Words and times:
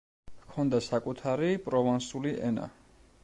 ჰქონდა 0.43 0.79
საკუთარი 0.85 1.51
პროვანსული 1.67 2.35
ენა. 2.51 2.69